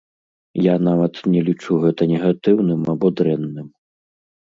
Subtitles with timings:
[0.63, 3.67] Я нават не лічу гэта негатыўным або дрэнным.